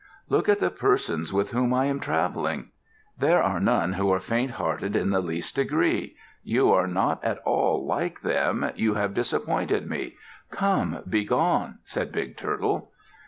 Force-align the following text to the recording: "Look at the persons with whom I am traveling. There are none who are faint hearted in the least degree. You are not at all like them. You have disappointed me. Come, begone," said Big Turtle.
"Look 0.29 0.49
at 0.49 0.59
the 0.59 0.71
persons 0.71 1.31
with 1.31 1.51
whom 1.51 1.75
I 1.75 1.85
am 1.85 1.99
traveling. 1.99 2.71
There 3.19 3.43
are 3.43 3.59
none 3.59 3.93
who 3.93 4.09
are 4.11 4.19
faint 4.19 4.53
hearted 4.53 4.95
in 4.95 5.11
the 5.11 5.21
least 5.21 5.53
degree. 5.57 6.15
You 6.41 6.71
are 6.73 6.87
not 6.87 7.23
at 7.23 7.37
all 7.45 7.85
like 7.85 8.21
them. 8.23 8.71
You 8.75 8.95
have 8.95 9.13
disappointed 9.13 9.87
me. 9.87 10.15
Come, 10.49 11.03
begone," 11.07 11.77
said 11.85 12.11
Big 12.11 12.35
Turtle. 12.35 12.91